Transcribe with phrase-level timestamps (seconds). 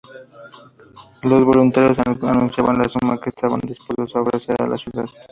[1.21, 5.05] Los voluntarios anunciaban la suma que estaban depuestos a ofrecer a la ciudad.